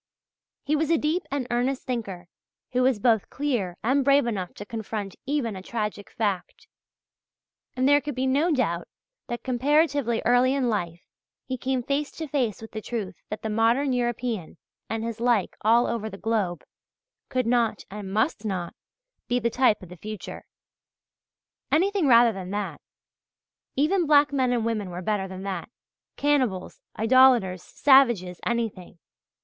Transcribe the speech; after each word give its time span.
He 0.63 0.75
was 0.75 0.89
a 0.89 0.97
deep 0.97 1.27
and 1.29 1.45
earnest 1.51 1.83
thinker 1.83 2.27
who 2.71 2.81
was 2.81 2.97
both 2.97 3.29
clear 3.29 3.77
and 3.83 4.03
brave 4.03 4.25
enough 4.25 4.51
to 4.55 4.65
confront 4.65 5.15
even 5.27 5.55
a 5.55 5.61
tragic 5.61 6.09
fact. 6.09 6.65
And 7.75 7.87
there 7.87 8.01
can 8.01 8.15
be 8.15 8.25
no 8.25 8.51
doubt 8.51 8.87
that 9.27 9.43
comparatively 9.43 10.19
early 10.25 10.55
in 10.55 10.69
life 10.69 11.01
he 11.45 11.55
came 11.55 11.83
face 11.83 12.09
to 12.13 12.27
face 12.27 12.63
with 12.63 12.71
the 12.71 12.81
truth 12.81 13.13
that 13.29 13.43
the 13.43 13.49
modern 13.51 13.93
European 13.93 14.57
and 14.89 15.03
his 15.03 15.19
like 15.19 15.55
all 15.61 15.85
over 15.85 16.09
the 16.09 16.17
globe, 16.17 16.63
could 17.29 17.45
not 17.45 17.85
and 17.91 18.11
must 18.11 18.43
not, 18.43 18.73
be 19.27 19.37
the 19.37 19.51
type 19.51 19.83
of 19.83 19.89
the 19.89 19.97
future. 19.97 20.45
Anything 21.71 22.07
rather 22.07 22.33
than 22.33 22.49
that! 22.49 22.81
Even 23.75 24.07
black 24.07 24.33
men 24.33 24.51
and 24.51 24.65
women 24.65 24.89
were 24.89 25.03
better 25.03 25.27
than 25.27 25.43
that 25.43 25.69
cannibals, 26.15 26.81
idolators, 26.97 27.61
savages, 27.61 28.39
anything! 28.47 28.97